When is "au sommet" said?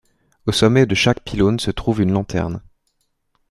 0.47-0.87